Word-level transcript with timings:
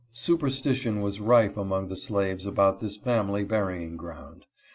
Superstition 0.13 0.99
was 1.01 1.19
rife 1.21 1.57
among 1.57 1.87
the 1.87 1.95
slaves 1.95 2.47
about 2.47 2.79
this 2.79 2.97
family 2.97 3.43
burying 3.43 3.97
ground. 3.97 4.47